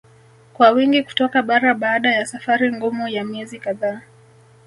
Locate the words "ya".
2.11-2.25, 3.07-3.23